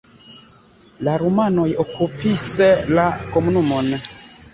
La 1.07 1.11
rumanoj 1.23 1.65
okupis 1.83 2.45
la 3.01 3.05
komunumon. 3.37 3.93